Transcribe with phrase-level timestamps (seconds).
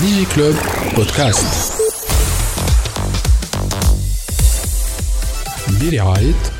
[0.00, 0.56] DigiClub
[0.96, 1.76] Podcast.
[5.78, 6.59] Billy Wright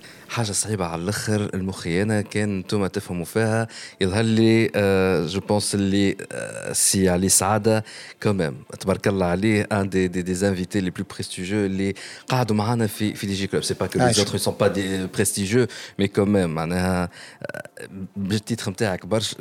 [0.31, 3.67] حاجة صعيبة على الآخر المخي أنا كان أنتم تفهموا فيها.
[4.01, 7.83] يظهر لي آه جو بونس اللي آه سي علي سعادة
[8.23, 11.93] كوميم تبارك الله عليه ان دي دي دي انفيتي لي بلو بريستيجيو اللي
[12.29, 14.13] قعدوا معنا في في دي جي كلوب سي با كو لي.
[14.13, 15.67] زوتر سون با دي بريستيجيو
[15.99, 17.09] مي كوميم معناها
[17.43, 17.69] آه،
[18.15, 19.37] بالتيتر نتاعك برشا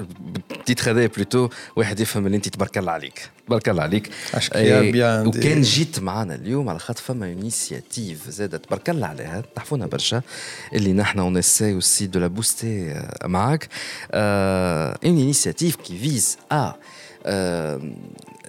[0.48, 3.30] بالتيتر هذا بلوتو واحد يفهم اللي انت تبارك الله عليك.
[3.46, 4.10] تبارك الله عليك.
[4.54, 9.42] إيه، وكان جيت معنا اليوم على خاطر فما انيسياتيف زادة تبارك الله عليها.
[9.56, 10.22] تحفونا برشا.
[10.79, 13.67] اللي نحن اون اساي aussi de la booster euh, معاك
[14.13, 16.75] euh, une initiative qui vise à
[17.25, 17.79] euh,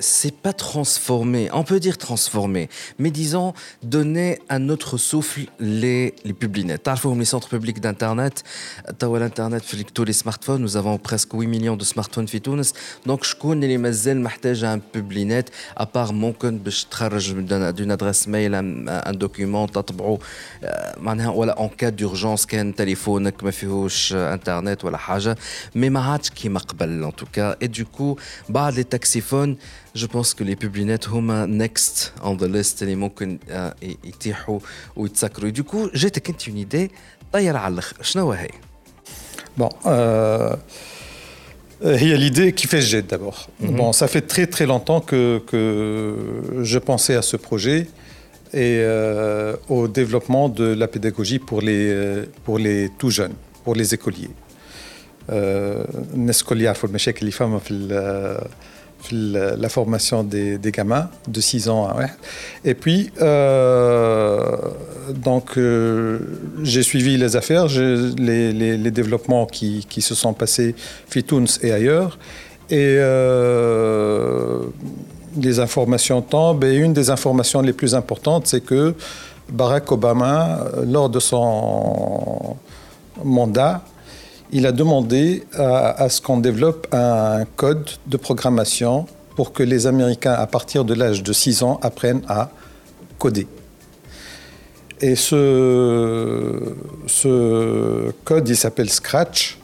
[0.00, 6.32] c'est pas transformer, on peut dire transformer, mais disons donner un autre souffle les, les
[6.34, 6.82] publinettes.
[6.82, 8.42] تعرفوا les centres publics d'internet
[8.98, 12.72] توا الانترنت في tous les smartphones nous avons presque 8 millions de smartphones في تونس
[13.08, 15.44] donc شكون اللي مازال محتاج un publinet
[15.80, 20.18] à part ممكن باش تخرج من- d'une adresse mail un, un document تطبعه
[20.64, 25.36] آه، معناها ولا en cas d'urgence كان تليفونك ما فيهوش آه، انترنت ولا حاجه
[25.74, 28.16] مي ما عادش كيما قبل en tout cas et du coup
[28.48, 29.56] بعد les taxiphones
[29.96, 34.58] جو بونس كو لي بوبلينات هما نيكست اون ذا ليست اللي ممكن آه، ي- يتيحوا
[34.96, 36.90] ويتسكروا دوكو جاتك انت اون ايدي
[37.32, 38.48] طير على الاخر شنو هي؟
[39.60, 40.54] Bon, euh,
[42.02, 43.38] il y a l'idée qui fait jet d'abord.
[43.78, 45.20] Bon, ça fait très très longtemps que,
[45.50, 45.62] que
[46.72, 47.80] je pensais à ce projet
[48.64, 53.74] et euh, au développement de la pédagogie pour les, euh, pour les tout jeunes, pour
[53.80, 54.34] les écoliers.
[55.30, 55.84] Euh,
[59.11, 61.89] la formation des, gamins de 6 ans.
[61.89, 62.07] Hein,
[62.63, 64.45] et puis, euh,
[65.15, 66.19] donc, euh,
[66.63, 70.75] j'ai suivi les affaires, les, développements qui, qui, se sont passés
[71.09, 72.17] Fitouns et ailleurs.
[72.69, 74.59] Et euh,
[75.37, 76.63] les informations tombent.
[76.63, 78.93] Et une des informations les plus importantes, c'est que
[79.49, 82.55] Barack Obama, lors de son
[83.23, 83.81] mandat,
[84.51, 90.33] il a demandé à, ce qu'on développe un code de programmation pour que les Américains,
[90.33, 92.51] à partir de l'âge de 6 ans, apprennent à
[93.17, 93.47] coder.
[94.99, 96.59] Et ce,
[98.23, 99.57] code, il s'appelle Scratch.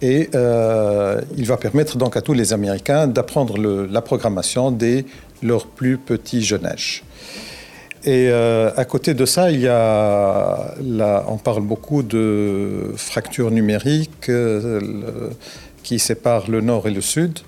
[0.00, 5.04] Et euh, il va permettre donc à tous les Américains d'apprendre la programmation dès
[5.42, 7.04] leur plus petit jeune âge.
[8.04, 10.74] Et euh, à côté de ça, il y a,
[11.28, 15.30] on parle beaucoup de fractures numériques euh,
[15.82, 17.38] qui séparent le nord et le sud.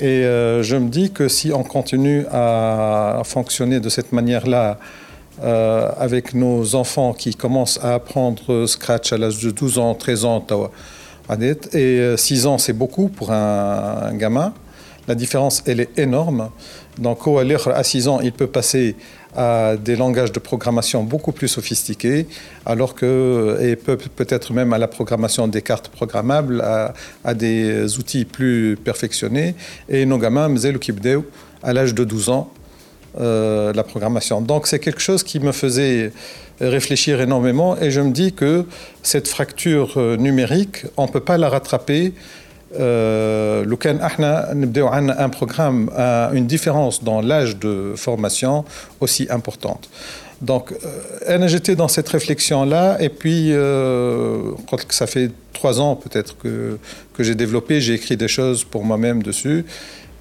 [0.00, 4.78] Et euh, je me dis que si on continue à fonctionner de cette manière-là,
[5.40, 10.44] avec nos enfants qui commencent à apprendre Scratch à l'âge de 12 ans, 13 ans,
[11.30, 14.54] et euh, 6 ans, c'est beaucoup pour un, un gamin.
[15.06, 16.50] La différence, elle est énorme.
[16.98, 18.96] Donc, à 6 ans, il peut passer
[19.38, 22.26] à des langages de programmation beaucoup plus sophistiqués,
[22.66, 28.24] alors que, et peut- peut-être même à la programmation des cartes programmables, à, des outils
[28.24, 29.54] plus perfectionnés.
[29.88, 30.48] Et nos gamins,
[31.62, 32.50] à l'âge de 12 ans,
[33.20, 34.40] euh, la programmation.
[34.40, 36.12] Donc c'est quelque chose qui me faisait
[36.60, 38.64] réfléchir énormément et je me dis que
[39.02, 42.12] cette fracture euh, numérique, on ne peut pas la rattraper.
[42.75, 48.65] Euh, لو كان احنا نبداو عندنا un programme à une différence dans l'âge de formation
[48.99, 49.89] aussi importante.
[50.41, 55.29] Donc, euh, أنا j'étais dans cette réflexion-là, et puis, euh, je crois que ça fait
[55.53, 56.77] trois ans peut-être que,
[57.15, 59.65] que j'ai développé, j'ai écrit des choses pour moi-même dessus,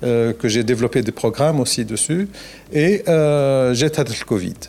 [0.04, 2.28] euh, que j'ai développé des programmes aussi dessus,
[2.72, 4.60] et euh, j'ai été le Covid.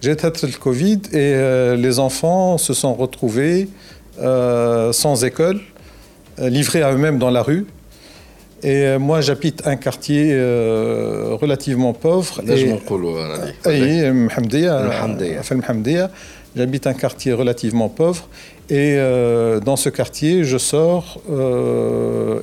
[0.00, 3.68] J'ai été le Covid, et euh, les enfants se sont retrouvés
[4.20, 5.75] euh, sans école, euh,
[6.39, 7.65] euh, livrés à eux-mêmes dans la rue.
[8.61, 12.41] Et euh, moi, euh, j'habite un quartier relativement pauvre.
[12.45, 14.11] Et,
[16.55, 18.27] J'habite un quartier relativement pauvre.
[18.69, 18.97] Et
[19.63, 21.21] dans ce quartier, je sors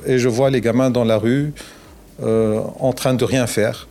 [0.07, 1.53] et je vois les gamins dans la rue
[2.21, 3.87] en train de rien faire.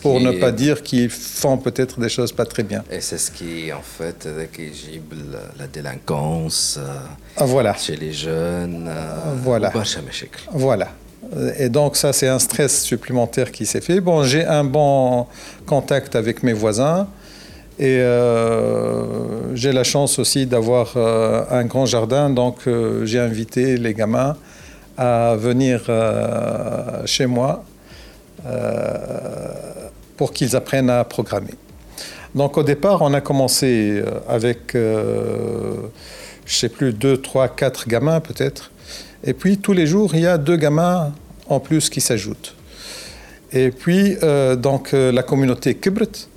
[0.00, 2.82] Pour ne pas dire qu'ils font peut-être des choses pas très bien.
[2.90, 5.16] Et c'est ce qui, en fait, qui gible
[5.58, 6.94] la délinquance euh,
[7.36, 7.74] ah, voilà.
[7.74, 8.88] chez les jeunes.
[8.88, 9.72] Euh, voilà.
[10.52, 10.88] Voilà.
[11.58, 14.00] Et donc ça, c'est un stress supplémentaire qui s'est fait.
[14.00, 15.26] Bon, j'ai un bon
[15.64, 17.06] contact avec mes voisins.
[17.78, 22.68] Et euh, j'ai la chance aussi d'avoir un grand jardin, donc
[23.04, 24.36] j'ai invité les gamins
[24.98, 25.90] à venir
[27.06, 27.64] chez moi
[30.17, 31.55] pour qu'ils apprennent à programmer.
[32.35, 35.89] Donc au départ, on a commencé avec, je
[36.45, 38.71] sais plus, deux, trois, quatre gamins peut-être.
[39.23, 41.13] Et puis tous les jours, il y a deux gamins
[41.47, 42.53] en plus qui s'ajoutent.
[43.51, 44.17] Et puis,
[44.57, 46.27] donc la communauté Kibret,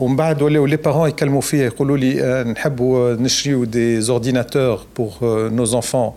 [0.00, 5.12] ومن بعد ولاو لي بارون يكلموا فيا يقولوا لي نحبوا نشريو دي زورديناتور بور
[5.48, 6.12] نوز انفون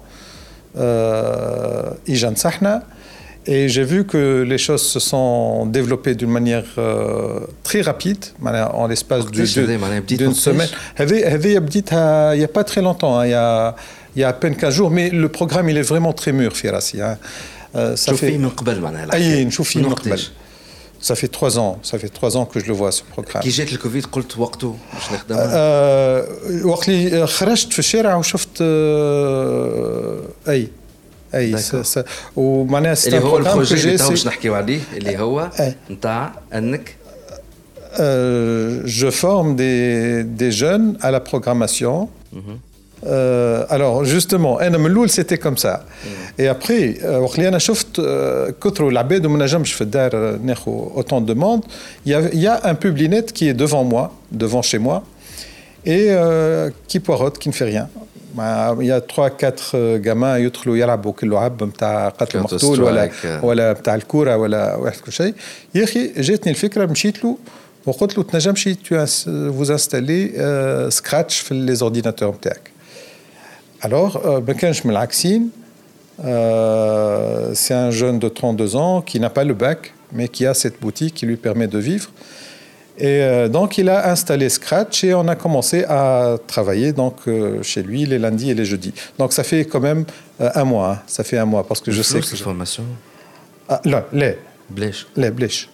[2.07, 2.83] يجا نصحنا
[3.47, 8.87] Et j'ai vu que les choses se sont développées d'une manière euh, très rapide, en
[8.87, 10.69] l'espace d'une semaine.
[10.99, 13.75] Il n'y a pas très longtemps, hein, il, y a,
[14.15, 16.55] il y a à peine 15 jours, mais le programme il est vraiment très mûr,
[16.55, 17.01] Firassi.
[17.01, 17.17] Hein.
[17.75, 18.39] Euh, ça fait...
[21.01, 23.43] Ça fait trois ans, ça fait trois ans que je le vois ce programme.
[23.43, 26.25] كي جات الكوفيد قلت وقته باش نخدمها
[26.65, 28.61] وقت اللي خرجت في الشارع وشفت
[30.47, 30.67] اي
[31.35, 31.55] اي
[32.35, 35.49] ومعناها اللي هو البروجي اللي تو باش نحكيو عليه اللي هو
[35.91, 36.95] نتاع انك
[39.01, 41.97] je forme des, des jeunes à la programmation.
[42.33, 42.57] Mm -hmm.
[43.05, 44.59] Euh, alors justement,
[45.07, 45.75] c'était comme ça.
[45.83, 46.07] Mm.
[46.41, 47.19] Et après, euh,
[50.95, 51.63] autant de monde,
[52.05, 55.03] il y, a, il y a un publinet qui est devant moi, devant chez moi,
[55.85, 57.89] et euh, qui poirote, qui ne fait rien.
[58.79, 63.09] Il y a 3-4 gamins يدخلوا يلعبوا كل لعب نتاع قتل مقتول ولا
[63.43, 65.33] ولا نتاع الكوره ولا واحد كل شيء
[65.75, 67.37] يا اخي جاتني الفكره مشيت له
[67.85, 68.69] وقلت له تنجمش
[69.27, 70.29] vous installer
[70.93, 72.73] scratch في les ordinateurs نتاعك
[73.83, 75.47] alors, euh, Benkench Melaksin,
[76.23, 80.53] euh, c'est un jeune de 32 ans qui n'a pas le bac, mais qui a
[80.53, 82.09] cette boutique qui lui permet de vivre.
[82.97, 87.15] Et euh, donc, il a installé Scratch et on a commencé à travailler donc,
[87.63, 88.93] chez lui les lundis et les jeudis.
[89.17, 90.05] Donc, ça fait quand même
[90.39, 90.91] un mois.
[90.91, 90.99] Hein.
[91.07, 92.35] Ça fait un mois parce que je sais que.
[92.35, 92.83] formation
[93.69, 94.37] ah, là, les.
[94.69, 95.07] Blèche.
[95.15, 95.69] Les blèches.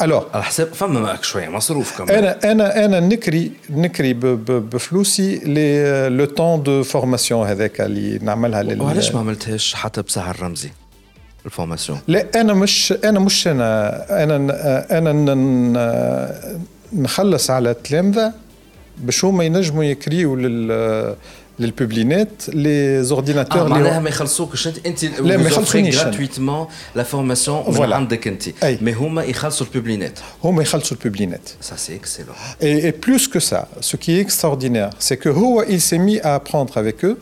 [0.00, 6.08] الوغ على حساب فما معك شويه مصروف كمان انا انا انا نكري نكري بفلوسي لي
[6.08, 10.70] لو طون دو فورماسيون هذاك اللي نعملها لل وعلاش ما عملتهاش حتى بساعه الرمزي
[11.46, 15.34] الفورماسيون لا انا مش انا مش انا انا انا
[16.92, 18.32] نخلص على التلامذه
[18.98, 21.16] باش هما ينجموا يكريوا لل
[21.58, 27.92] للبوبلينات لي زورديناتور معناها ما يخلصوكش انت انت لا ما يخلصونيش جراتويتمون لا فورماسيون من
[27.92, 28.42] عندك انت
[28.82, 33.68] مي هما يخلصوا البوبلينات هما يخلصوا البوبلينات ça c'est excellent et, et plus que ça
[33.80, 37.18] ce qui est extraordinaire c'est que هو il s'est mis à apprendre avec eux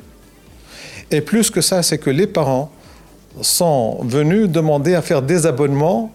[1.10, 2.70] et plus que ça c'est que les parents
[3.42, 6.10] sont venus demander à faire des abonnements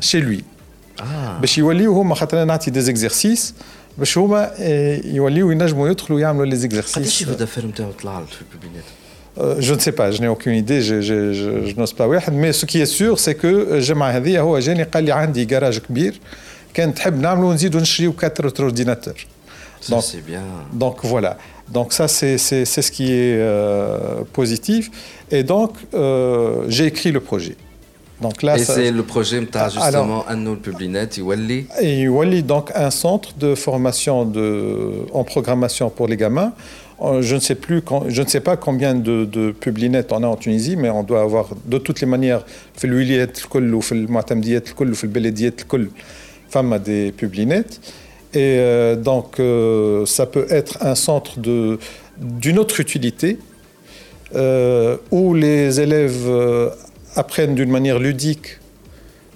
[0.00, 0.44] chez lui
[1.40, 3.52] باش يوليو هما خاطر انا نعطي des exercices
[3.98, 4.50] باش هما
[5.04, 8.84] يوليو ينجموا يدخلوا يعملوا لي زيكزارسيس قداش الشيفر دافير نتاعو طلع في البوبينات
[9.68, 12.32] Je ne sais pas, je n'ai aucune idée, je, je, je, je n'ose pas واحد,
[12.32, 15.78] mais ce qui est sûr c'est que الجمعة هذه هو جاني قال لي عندي جراج
[15.78, 16.20] كبير
[16.74, 19.14] كان تحب نعملوا نزيدوا نشريو 4 اورديناتور.
[19.88, 20.44] Donc, c'est bien.
[20.72, 21.38] Donc voilà.
[21.76, 24.90] Donc ça c'est c'est ce qui est euh, positif
[25.30, 27.56] et donc euh, j'ai écrit le projet.
[28.20, 31.66] Donc là, et c'est le projet MTA justement Anno Publinet, Iwali.
[31.80, 36.52] Et Iwali, donc un centre de formation de, en programmation pour les gamins.
[37.02, 40.26] Euh, je ne sais plus, je ne sais pas combien de, de Publinet on a
[40.26, 42.44] en Tunisie, mais on doit avoir de toutes les manières,
[42.76, 45.88] في الولايات الكل وفي المعتمديات الكل وفي البلديات الكل
[46.50, 47.64] فما des Publinet.
[48.32, 51.78] Et euh, donc euh, ça peut être un centre de
[52.18, 53.38] d'une autre utilité
[54.33, 56.69] euh, où les élèves euh,
[57.15, 58.59] apprennent d'une manière ludique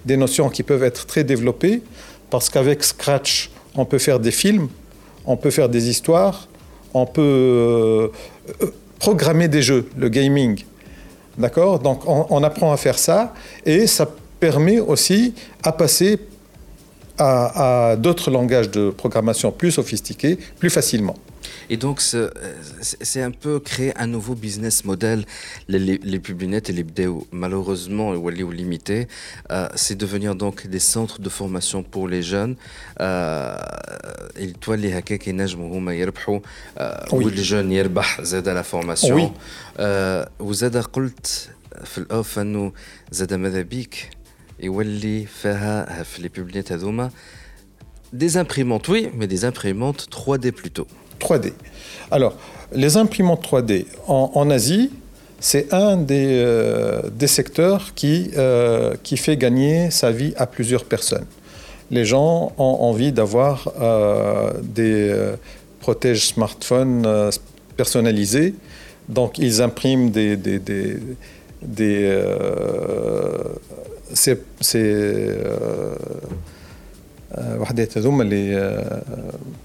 [0.06, 1.84] des notions qui peuvent être très développées,
[2.30, 4.68] parce qu'avec Scratch, on peut faire des films,
[5.26, 6.48] on peut faire des histoires,
[6.94, 8.08] on peut euh,
[9.00, 10.64] programmer des jeux, le gaming.
[11.38, 11.80] D'accord?
[11.80, 13.34] Donc on, apprend à faire ça
[13.66, 16.20] et ça permet aussi à passer
[17.18, 21.16] à d'autres langages de programmation plus sophistiqués plus facilement.
[21.71, 25.25] Et donc, c'est un peu créer un nouveau business model.
[25.69, 26.21] Les, les, les
[26.69, 29.09] et les vidéos, malheureusement, ou limité,
[29.51, 32.57] euh, c'est devenir donc des centres de formation pour les jeunes.
[33.01, 39.33] Et toi, les hackers qui nagent, les jeunes يربح زاد la formation.
[40.41, 41.49] وزاد قلت
[41.85, 42.73] في الاوف انه
[43.11, 44.11] زاد ماذا بيك
[44.61, 47.11] يولي فيها في لي بوبليات هذوما
[48.13, 50.87] des imprimantes, oui, mais des imprimantes 3D plutôt.
[51.20, 51.54] 3D.
[52.12, 52.36] Alors,
[52.74, 54.92] les imprimantes 3D en, Asie,
[55.40, 60.86] c'est un des, euh, des, secteurs qui, euh, qui fait gagner sa vie à plusieurs
[60.86, 61.26] personnes.
[61.92, 65.12] les gens ont envie d'avoir euh, des
[65.80, 67.32] protèges smartphones
[67.78, 68.54] personnalisés.
[69.08, 70.38] Donc, ils impriment des.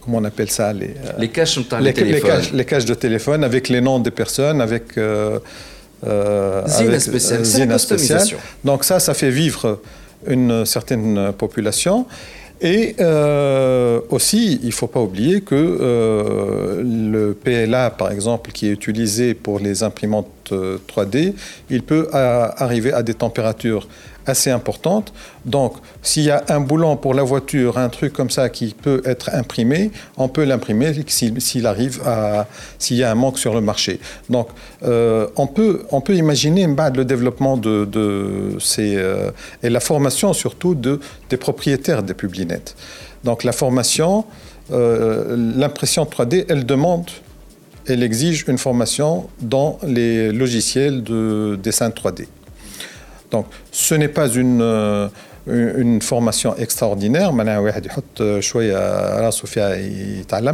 [0.01, 3.69] Comment on appelle ça les, les caches les, les, caches, les caches de téléphone avec
[3.69, 5.39] les noms des personnes, avec euh,
[6.67, 7.45] Zina spécial.
[7.45, 8.23] Zina spécial.
[8.65, 9.81] Donc ça, ça fait vivre
[10.27, 12.07] une certaine population.
[12.61, 18.69] Et euh, aussi, il ne faut pas oublier que euh, le PLA, par exemple, qui
[18.69, 21.35] est utilisé pour les imprimantes 3D,
[21.71, 23.89] il peut arriver à des températures
[24.27, 25.13] assez importante.
[25.45, 29.03] Donc, s'il y a un boulon pour la voiture, un truc comme ça qui peut
[29.05, 32.47] être imprimé, on peut l'imprimer s'il arrive à,
[32.79, 34.01] s'il y a un manque sur le marché.
[34.31, 34.49] Donc,
[34.83, 39.31] euh, on, peut, on peut imaginer le développement de, de ces, euh,
[39.63, 42.77] et la formation surtout de, des propriétaires des publinettes.
[43.25, 44.25] Donc, la formation,
[44.71, 47.07] euh, l'impression 3D, elle demande
[47.87, 52.27] elle exige une formation dans les logiciels de dessin 3D.
[53.31, 55.09] Donc, ce n'est pas une, euh,
[55.47, 57.33] une formation extraordinaire.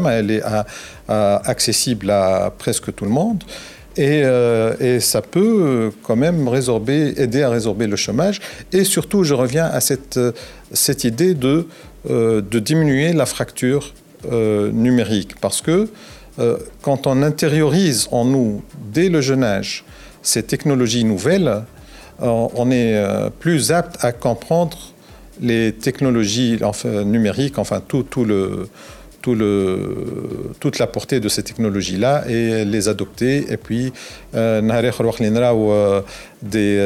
[0.08, 0.42] Elle est
[1.08, 3.44] accessible à presque tout le monde.
[3.96, 8.40] Et, euh, et, ça peut quand même résorber, aider à résorber le chômage.
[8.72, 10.18] Et surtout, je reviens à cette,
[10.72, 11.66] cette idée de,
[12.08, 15.40] euh, de diminuer la fracture numérique.
[15.40, 15.88] Parce que
[16.82, 19.84] quand on intériorise en nous, dès le jeune âge,
[20.22, 21.64] ces technologies nouvelles,
[22.20, 24.78] on est euh, plus apte à comprendre
[25.40, 26.58] les technologies
[27.04, 28.68] numériques, enfin tout, le,
[29.22, 33.50] tout le, toute la portée de ces technologies-là et les adopter.
[33.50, 33.92] Et puis,
[34.34, 36.02] euh, euh,
[36.42, 36.78] des,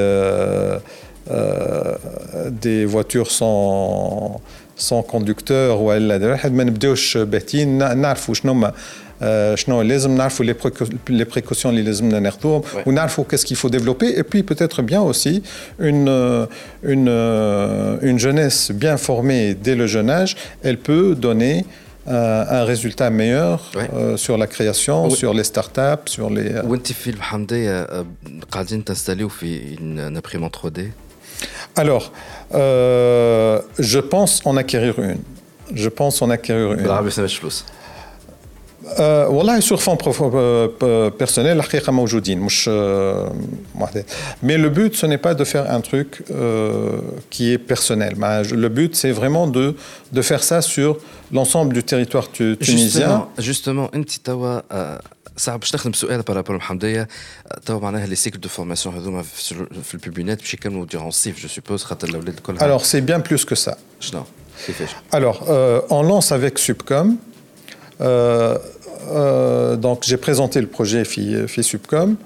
[2.51, 4.41] des voitures sans,
[4.77, 5.91] sans conducteur ou
[9.56, 10.46] شنو لازم نعرفوا
[11.10, 15.44] les précautions اللي لازمنا ناخذوهم ونعرفوا qu'est-ce qu'il faut développer et puis peut-être bien aussi
[15.80, 16.48] une
[16.84, 17.10] une
[18.10, 21.66] une jeunesse bien formée dès le jeune âge elle peut donner
[22.10, 26.64] euh, un résultat meilleur euh, sur la création, sur les startups, sur les.
[26.64, 27.88] وانت في الحمدية
[28.52, 30.80] قاعدين تستليو في une imprimante 3D
[31.76, 32.12] Alors,
[32.54, 35.20] euh, je pense en acquérir une.
[35.74, 36.88] Je pense en acquérir une.
[39.00, 39.98] والله سور فون
[41.10, 42.68] بيرسونيل الحقيقه موجودين مش
[44.44, 46.08] مي لو بوت سو ني با دو فير ان تروك
[47.32, 48.20] كي اي بيرسونيل
[48.52, 49.74] لو بوت سي فريمون دو
[50.12, 54.62] دو فير سا سور لونسومبل دو تيريتوار تونيزيان جوستومون انت توا
[55.38, 57.08] صعب باش تخدم سؤال بارابور محمديه
[57.66, 59.22] توا معناها لي سيكل دو فورماسيون هذوما
[59.84, 63.46] في البيبينات باش يكملوا ديغون الصيف جو سوبوز خاطر الاولاد الكل الوغ سي بيان بلوس
[63.46, 64.24] كو سا شنو
[64.68, 65.38] كيفاش الوغ
[65.92, 67.18] اون لونس افيك سوبكوم
[68.02, 68.58] Euh,
[69.13, 72.17] euh, donc j'ai présenté le projet FISUBCOM,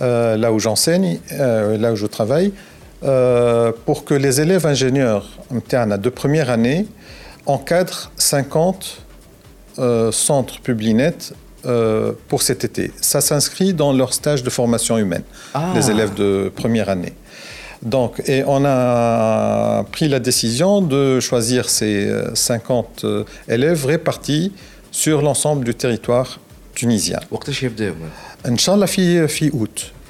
[0.00, 2.52] euh, là où j'enseigne, là où je travaille,
[3.00, 6.86] pour que les élèves ingénieurs de première année
[7.46, 9.02] encadrent 50
[10.12, 11.14] centres Publinet
[12.28, 12.92] pour cet été.
[13.00, 15.22] Ça s'inscrit dans leur stage de formation humaine,
[15.54, 15.72] ah.
[15.74, 17.14] les élèves de première année.
[17.82, 23.06] Donc, et on a pris la décision de choisir ces 50
[23.48, 24.52] élèves répartis
[24.90, 26.40] sur l'ensemble du territoire
[26.74, 27.20] tunisien.
[28.44, 29.50] Inch'Allah fi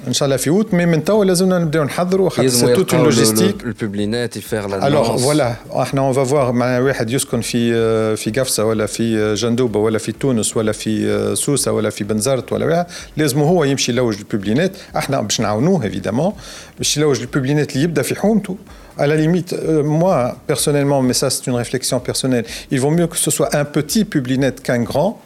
[0.00, 0.08] août.
[0.08, 3.62] Inch'Allah fi août, mais maintenant لازمنا نبداو نحضروا c'est toute une logistique.
[3.64, 8.16] Le publinet et faire la Alors voilà, احنا on va voir مع واحد يسكن في
[8.16, 12.66] في قفصة ولا في جندوبة ولا في تونس ولا في سوسة ولا في بنزرت ولا
[12.66, 16.32] واحد لازم هو يمشي يلوج البوبلينات احنا باش نعاونوه évidemment
[16.78, 18.56] باش يلوج البوبلينات اللي يبدا في حومته
[18.98, 23.06] à la limite, euh, moi, personnellement, mais ça c'est une réflexion personnelle, il vaut mieux
[23.06, 25.20] que ce soit un petit publinet qu'un grand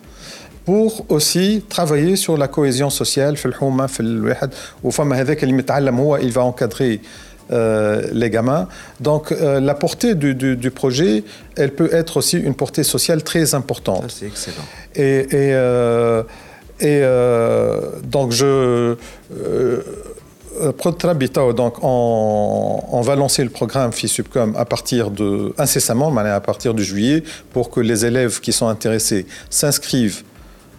[0.66, 3.38] pour aussi travailler sur la cohésion sociale
[6.22, 7.02] il va encadrer
[7.52, 8.68] euh, les gamins.
[9.00, 11.24] Donc euh, la portée du, du, projet,
[11.56, 14.10] elle peut être aussi une portée sociale très importante.
[14.10, 14.66] c'est excellent.
[14.96, 16.24] Et, et, euh,
[16.80, 17.02] et
[18.08, 18.96] donc je
[21.54, 27.24] donc on, va lancer le programme FISUBCOM à partir de incessamment, à partir de juillet,
[27.54, 30.24] pour que les élèves qui sont intéressés s'inscrivent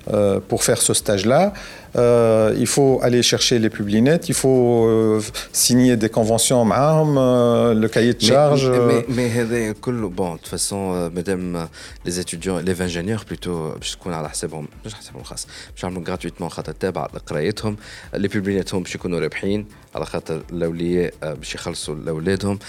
[0.07, 1.53] euh, pour faire ce stage-là.
[1.97, 7.73] Euh, il faut aller chercher les publinettes, il faut euh, signer des conventions معاهم, euh,
[7.73, 8.69] le cahier de charge.
[8.69, 9.73] Mais, mais, mais
[10.09, 11.67] bon, de toute façon, mesdames
[12.05, 16.03] les étudiants, les ingénieurs plutôt, باش تكون على حسابهم مش على حسابهم الخاص باش يعملوا
[16.03, 17.77] gratuitement خاطر تابع لقرايتهم
[18.13, 19.65] اللي بيبليناتهم باش يكونوا رابحين
[19.95, 22.59] على خاطر الاولياء باش يخلصوا لاولادهم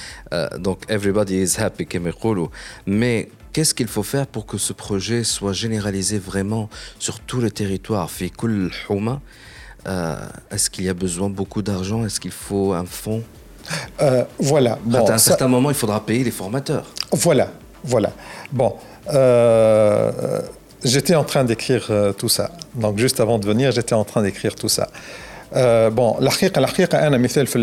[0.55, 2.49] دونك everybody is happy كما يقولوا
[2.89, 7.51] mais Qu'est-ce qu'il faut faire pour que ce projet soit généralisé vraiment sur tout le
[7.51, 9.21] territoire fait كل حومة
[9.87, 10.17] euh,
[10.51, 13.23] Est-ce qu'il y a besoin beaucoup d'argent Est-ce qu'il faut un fonds
[14.01, 14.79] euh, Voilà.
[14.85, 16.87] Bon, à un certain moment, il faudra payer les formateurs.
[17.13, 17.49] Voilà,
[17.85, 18.13] voilà.
[18.53, 18.75] Bon,
[19.13, 20.41] euh,
[20.83, 22.53] j'étais en train d'écrire euh, tout ça.
[22.75, 24.89] Donc juste avant de venir, j'étais en train d'écrire tout ça.
[25.55, 27.59] Euh, bon, الحقيقة الحقيقة أنا مثال في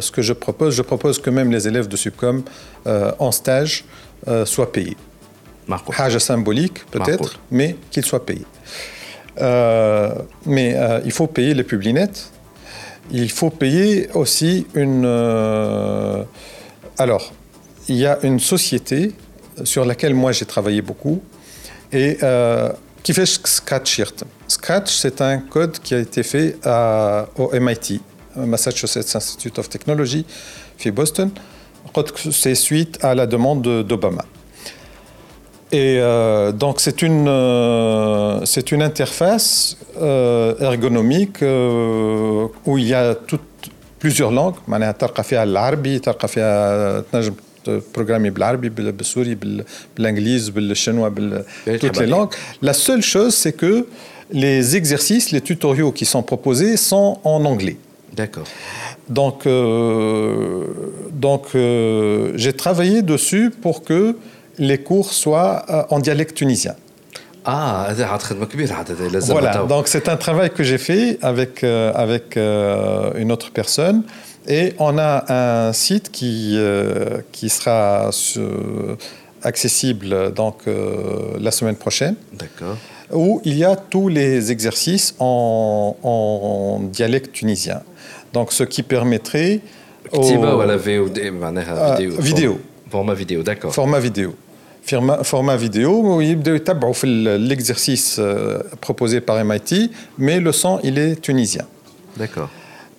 [0.00, 2.42] ce que je propose, je propose que même les élèves de Subcom
[2.86, 3.84] euh, en stage
[4.28, 4.96] euh, soient payés.
[5.97, 8.45] Haja symbolique peut-être, mais qu'il soit payé.
[9.39, 10.13] Euh,
[10.45, 12.31] mais euh, il faut payer les publinettes.
[13.11, 15.03] Il faut payer aussi une.
[15.05, 16.23] Euh,
[16.97, 17.33] alors,
[17.87, 19.13] il y a une société
[19.63, 21.21] sur laquelle moi j'ai travaillé beaucoup
[21.91, 22.17] et
[23.03, 24.01] qui fait Scratch.
[24.47, 26.57] Scratch, c'est un code qui a été fait
[27.37, 28.01] au MIT,
[28.37, 30.25] Massachusetts Institute of Technology,
[30.77, 31.31] fait Boston.
[32.31, 34.23] C'est suite à la demande d'Obama.
[35.72, 42.94] Et euh, donc c'est une, euh, c'est une interface euh, ergonomique euh, où il y
[42.94, 43.40] a toutes,
[43.98, 44.54] plusieurs langues.
[44.68, 47.34] معناها تلقى فيها العربي تلقى فيها تنجم
[47.66, 49.38] programmer بالعربي بالسوري
[49.96, 52.34] بالانجليز بالشنوا بال toutes les langues.
[52.62, 53.86] La seule chose c'est que
[54.30, 57.76] les exercices, les tutoriaux qui sont proposés sont en anglais.
[58.16, 58.44] D'accord.
[59.08, 60.64] Donc, euh,
[61.12, 64.16] donc euh, j'ai travaillé dessus pour que
[64.57, 66.75] les cours soient euh, en dialecte tunisien.
[67.43, 67.87] Ah,
[69.29, 74.03] voilà, donc c'est un travail que j'ai fait avec, euh, avec euh, une autre personne
[74.47, 76.55] et on a un site qui,
[77.31, 78.11] qui sera
[79.43, 80.63] accessible donc,
[81.39, 82.15] la semaine prochaine.
[82.33, 82.77] D'accord.
[83.11, 87.81] Où il y a tous les exercices en, en dialecte tunisien.
[88.33, 89.61] Donc ce qui permettrait.
[90.11, 90.23] Au,
[91.97, 92.21] vidéo.
[92.21, 92.59] vidéo.
[92.91, 93.73] Format vidéo, d'accord.
[93.73, 94.35] Format vidéo.
[95.23, 101.65] Format, vidéo, l'exercice euh, proposé par MIT, mais le son, il est tunisien.
[102.17, 102.49] D'accord.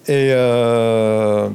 [0.06, 1.48] Et, euh,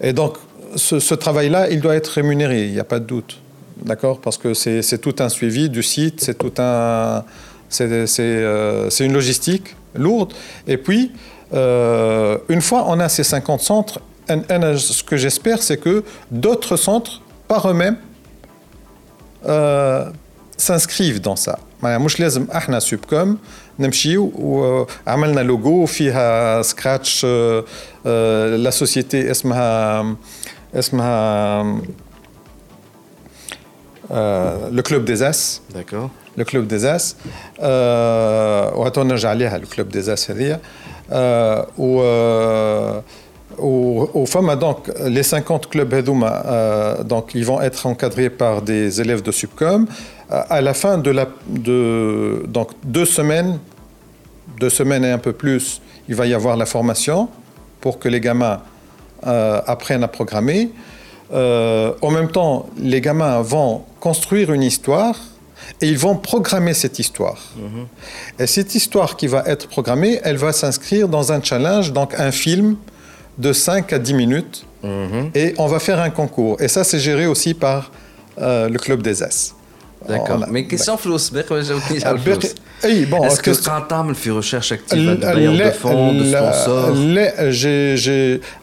[0.00, 0.36] et donc,
[0.76, 3.38] ce, travail-là, il doit être rémunéré, il n'y a pas de doute.
[3.84, 4.20] D'accord?
[4.20, 7.24] Parce que c'est tout un suivi du site, c'est tout un.
[7.68, 7.88] C'est
[8.20, 10.32] euh, une logistique lourde.
[10.66, 11.12] Et puis,
[11.52, 17.67] une fois on a ces 50 centres, ce que j'espère, c'est que d'autres centres par
[17.69, 17.97] eux-mêmes
[19.45, 20.05] euh,
[20.57, 21.57] s'inscrivent dans ça.
[21.83, 23.37] مش لازم احنا سوبكوم
[23.79, 27.25] نمشيو وعملنا لوجو فيها سكراتش
[28.55, 30.15] لا سوسيتي اسمها
[30.75, 31.63] اسمها
[34.69, 37.15] لو كلوب دي اس داكور لو كلوب دي اس
[37.59, 40.59] وهاتو نرجع عليها لو كلوب دي اس هذيا
[41.77, 42.01] و
[43.58, 49.00] au, FAMA, donc, les 50 clubs Hedouma, euh, donc, ils vont être encadrés par des
[49.00, 49.86] élèves de Subcom.
[50.30, 53.58] Euh, à la fin de, la, de donc, deux semaines,
[54.60, 57.28] deux semaines et un peu plus, il va y avoir la formation
[57.80, 58.60] pour que les gamins
[59.26, 60.70] euh, apprennent à programmer.
[61.32, 65.16] en même temps, les gamins vont construire une histoire
[65.80, 67.38] et ils vont programmer cette histoire.
[67.58, 68.42] Mm-hmm.
[68.42, 72.30] Et cette histoire qui va être programmée, elle va s'inscrire dans un challenge, donc un
[72.30, 72.76] film
[73.38, 75.30] de 5 à 10 minutes mhm.
[75.34, 76.60] et on va faire un concours.
[76.60, 77.90] Et ça, c'est géré aussi par
[78.40, 79.54] euh, le club des As.
[80.08, 80.44] D'accord.
[80.50, 81.18] Mais question flous,
[83.06, 83.70] bon, Est-ce que tu
[84.14, 86.92] fait recherche active de bailleurs de fonds, de sponsors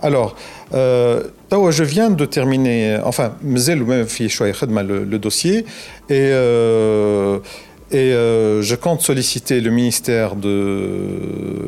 [0.02, 0.36] Alors,
[0.74, 1.24] euh,
[1.72, 3.34] je viens de terminer, enfin,
[4.84, 5.66] le, le dossier
[6.10, 7.40] et, euh,
[7.92, 10.36] et euh, je compte solliciter le ministère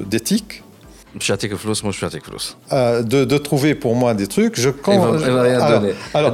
[0.09, 0.63] d'éthique
[2.71, 4.59] euh, de, de trouver pour moi des trucs.
[4.59, 5.93] Je quand, il va, rien alors, donner.
[6.13, 6.33] Alors,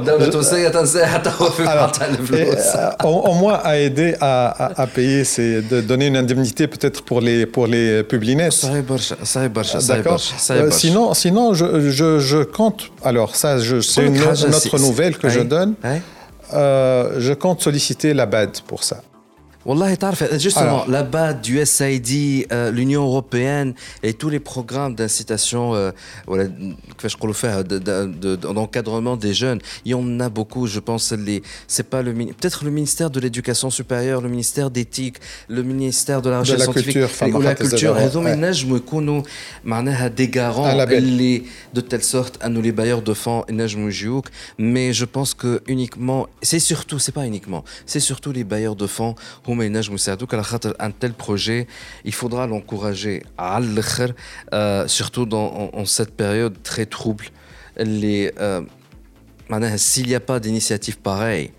[3.04, 7.20] au, moins à aider à, à, à, payer, c'est de donner une indemnité peut-être pour
[7.20, 8.66] les pour les publinettes.
[9.88, 10.20] D'accord.
[10.50, 12.90] Euh, sinon, sinon, je, je, je, compte.
[13.04, 15.74] Alors ça, c'est une, une, autre nouvelle que je donne.
[16.54, 19.02] Euh, je compte solliciter la BAD pour ça.
[20.38, 25.90] Justement, la base du SID, euh, l'Union européenne et tous les programmes d'incitation, euh,
[26.26, 26.44] voilà,
[28.54, 31.12] d'encadrement des jeunes, il y en a beaucoup, je pense.
[31.12, 35.16] Peut-être le ministère de l'Éducation supérieure, le ministère d'éthique,
[35.48, 37.94] le ministère de la recherche de la scientifique culture, ou la culture.
[37.94, 38.10] Ouais.
[40.10, 41.44] des garants les,
[41.74, 43.44] de telle sorte à nous les bailleurs de fonds
[44.58, 48.86] mais je pense que uniquement, c'est surtout, c'est pas uniquement, c'est surtout les bailleurs de
[48.86, 49.14] fonds
[50.79, 51.67] un tel projet
[52.05, 53.59] il faudra l'encourager à
[54.53, 57.25] euh, surtout dans en, cette période très trouble
[57.77, 58.61] les euh,
[59.77, 61.51] s'il n'y a pas d'initiative pareille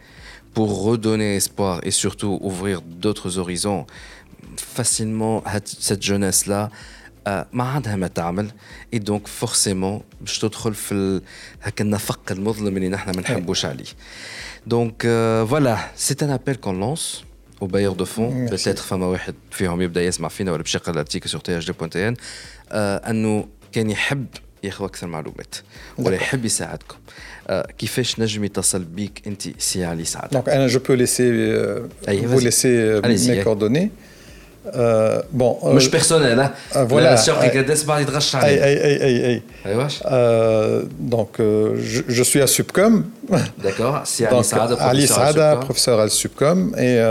[0.54, 3.86] pour redonner espoir et surtout ouvrir d'autres horizons
[4.56, 6.70] facilement cette jeunesse là
[7.52, 8.50] ما عندها ما تعمل
[8.94, 11.20] اي دونك فورسيمون باش تدخل في
[11.62, 13.84] هكا النفق المظلم اللي نحن ما نحبوش عليه
[14.66, 15.02] دونك
[15.48, 17.24] فوالا سي ان ابل كون لونس
[17.67, 21.41] Bailleurs de fonds peut-être فما واحد فيهم يبدا يسمع فينا ولا باش يقرا الارتيكل سور
[21.41, 22.15] تي اش دي بوان تي ان
[22.71, 24.25] انه كان يحب
[24.63, 25.55] ياخذ أكثر معلومات
[25.97, 26.97] ولا يحب يساعدكم
[27.77, 33.01] كيفاش نجم يتصل بيك انت سي علي سعد دونك أنا جو بو ليسي vous laisser
[33.03, 33.91] mes coordonnées.
[34.76, 39.04] Euh, bon, euh, مش بيرسونيل ها فوالا الشوق قداش بعد يتغش عليه اي اي اي
[39.04, 40.02] اي اي ايواش
[41.00, 41.42] دونك
[42.08, 43.10] جو سوي ا سوبكوم
[43.62, 47.02] داكور سي علي سعاده علي سعاده بروفيسور ا سوبكوم اي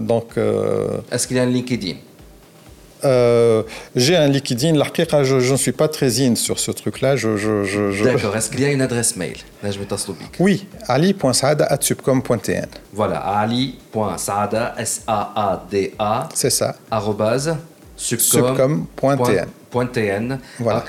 [0.00, 0.38] دونك
[1.12, 1.96] اسكو il y a un LinkedIn
[3.03, 3.63] Euh,
[3.95, 4.77] j'ai un liquidine.
[4.77, 4.85] La
[5.23, 7.15] je, je ne suis pas très in sur ce truc-là.
[7.15, 8.35] Je, je, je, D'accord.
[8.35, 9.37] Est-ce qu'il y a une adresse mail?
[9.63, 9.85] Là, je vais
[10.39, 12.67] Oui, ali.saada.subcom.tn.
[12.93, 16.29] Voilà, ali.saada, S-A-A-D-A.
[16.33, 16.75] C'est ça.
[16.89, 17.55] Arrobase,
[17.95, 19.47] subcom.tn.
[19.71, 20.37] .tn.
[20.59, 20.83] Voilà.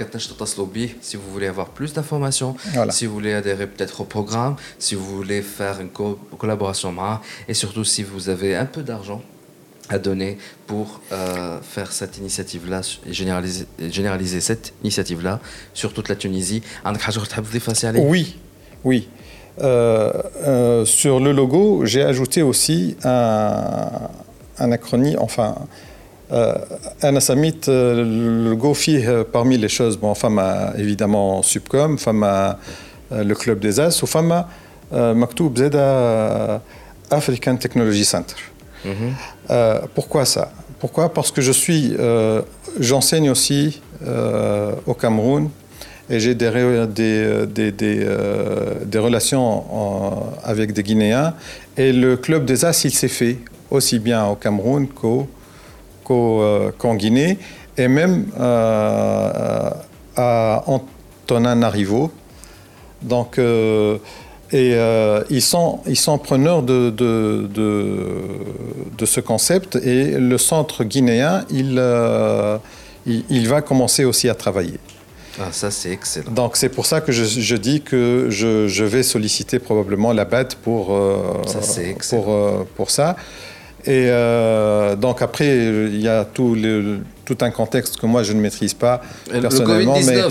[1.00, 2.92] Si vous voulez avoir plus d'informations, voilà.
[2.92, 6.92] si vous voulez adhérer peut-être au programme, si vous voulez faire une co collaboration
[7.48, 9.22] et surtout si vous avez un peu d'argent
[9.92, 15.40] à donner pour euh, faire cette initiative-là et généraliser, généraliser cette initiative-là
[15.74, 16.62] sur toute la Tunisie.
[18.00, 18.38] Oui,
[18.84, 19.08] oui.
[19.60, 20.10] Euh,
[20.46, 24.08] euh, sur le logo, j'ai ajouté aussi un,
[24.58, 25.56] acronyme, enfin,
[26.30, 30.40] un assamit, le logo fit parmi les choses, bon, femme
[30.78, 32.56] évidemment Subcom, femme
[33.10, 34.46] le Club des As, ou femme
[34.90, 36.62] Maktoub Zeda
[37.10, 38.36] African Technology Center.
[39.50, 40.52] Euh, pourquoi ça?
[40.78, 41.12] Pourquoi?
[41.12, 42.42] Parce que je suis, euh,
[42.80, 45.50] j'enseigne aussi euh, au Cameroun
[46.10, 49.64] et j'ai des, des, des, relations
[50.42, 51.34] avec des Guinéens.
[51.76, 53.38] Et le club des As, il s'est fait
[53.70, 55.28] aussi bien au Cameroun qu'au,
[56.04, 57.38] qu'en Guinée
[57.78, 58.26] et même
[60.16, 62.10] à Antananarivo.
[63.00, 63.38] Donc,
[64.52, 67.48] et euh, ils, sont, ils sont preneurs de, de,
[68.98, 72.58] de, ce concept et le centre guinéen, il, euh,
[73.06, 74.78] il, va commencer aussi à travailler.
[75.40, 76.30] Ah, ça c'est excellent.
[76.30, 80.26] Donc c'est pour ça que je, je dis que je, je, vais solliciter probablement la
[80.26, 83.16] BAD pour, euh, ça, pour, pour ça.
[83.86, 84.08] Et
[84.98, 88.74] donc après, il y a tout, le, tout un contexte que moi je ne maîtrise
[88.74, 89.98] pas personnellement.
[89.98, 90.22] Le mais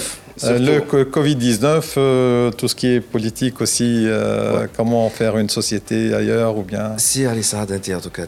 [0.43, 6.13] euh, le Covid-19, euh, tout ce qui est politique aussi, euh, comment faire une société
[6.13, 6.97] ailleurs ou bien.
[6.97, 8.23] Si Ali Saad, en tout cas,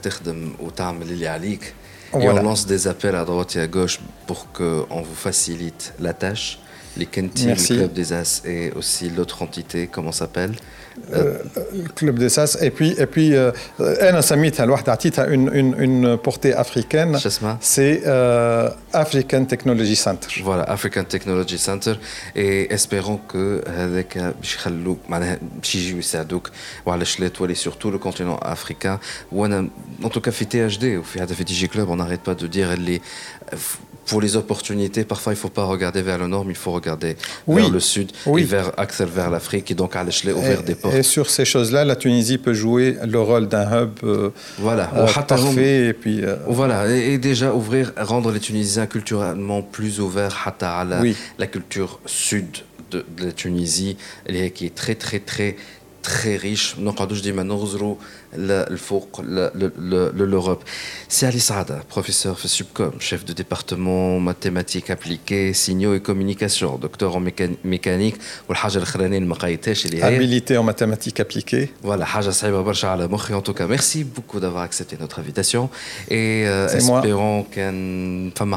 [2.20, 6.14] et on lance des appels à droite et à gauche pour qu'on vous facilite la
[6.14, 6.60] tâche.
[6.98, 10.54] Les Kenty, le Club des As et aussi l'autre entité, comment s'appelle
[11.14, 11.38] euh,
[11.96, 12.58] Club des As.
[12.62, 13.52] Et puis, et puis euh,
[15.30, 17.18] une, une, une portée africaine.
[17.62, 20.28] C'est euh, African Technology Center.
[20.44, 21.94] Voilà, African Technology Center.
[22.36, 24.18] Et espérons que avec
[27.56, 29.00] surtout le continent africain.
[30.04, 31.22] En tout cas, fait THD, ou fait
[31.68, 33.02] Club, on n'arrête pas de dire les
[34.06, 36.72] pour les opportunités, parfois il ne faut pas regarder vers le nord, mais il faut
[36.72, 37.16] regarder
[37.48, 40.96] vers le sud et vers, axer vers l'Afrique et donc à l'échelle ouvrir des portes.
[40.96, 44.92] Et sur ces choses-là, la Tunisie peut jouer le rôle d'un hub euh, voilà.
[44.96, 45.88] Euh, parfait.
[45.88, 51.02] Et, puis, euh, voilà, et, déjà ouvrir, rendre les Tunisiens culturellement plus ouverts à la,
[51.38, 52.48] la culture sud
[52.92, 53.98] de, de la Tunisie,
[54.54, 55.56] qui est très très très
[56.04, 56.76] très riche.
[56.78, 57.34] Nous avons dit
[60.34, 60.64] l'Europe.
[61.08, 67.16] C'est Ali Saada, professeur de Subcom, chef de département mathématiques appliquées, signaux et communication, docteur
[67.16, 67.22] en
[67.64, 68.18] mécanique.
[70.04, 71.72] Habilité en mathématiques appliquées.
[71.82, 72.06] Voilà,
[73.34, 75.70] en tout cas, merci beaucoup d'avoir accepté notre invitation
[76.10, 78.54] et euh, espérons qu'un femme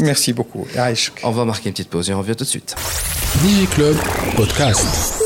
[0.00, 0.66] Merci beaucoup.
[1.24, 2.74] On va marquer une petite pause et on revient tout de suite.
[3.42, 3.96] DigiClub
[4.36, 5.22] Podcast.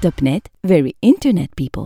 [0.00, 1.84] Topnet, very internet people.